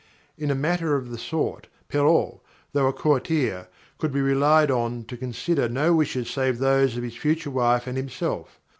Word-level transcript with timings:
In 0.35 0.49
a 0.49 0.55
matter 0.55 0.95
of 0.95 1.11
the 1.11 1.17
sort 1.19 1.67
Perrault, 1.87 2.41
though 2.73 2.87
a 2.87 2.91
courtier, 2.91 3.67
could 3.99 4.11
be 4.11 4.19
relied 4.19 4.71
on 4.71 5.03
to 5.03 5.15
consider 5.15 5.69
no 5.69 5.93
wishes 5.93 6.27
save 6.27 6.57
those 6.57 6.97
of 6.97 7.03
his 7.03 7.15
future 7.15 7.51
wife 7.51 7.85
and 7.85 7.95
himself. 7.97 8.59